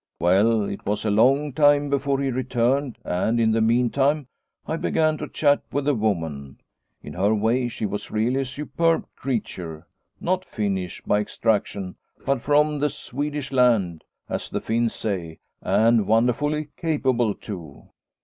[0.17, 4.29] Well, it was a long time before he returned and in the meantime
[4.65, 6.59] I began to chat with the woman.
[7.03, 9.85] In her way she was really a superb creature,
[10.19, 16.69] not Finnish by extraction, but from the' Swedish Land/ as the Finns say, and wonderfully
[16.77, 17.83] capable too.